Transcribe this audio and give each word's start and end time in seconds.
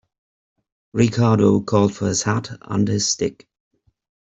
Ricardo 0.93 1.59
called 1.61 1.93
for 1.95 2.07
his 2.07 2.23
hat 2.23 2.49
and 2.63 2.87
his 2.87 3.07
stick. 3.07 3.47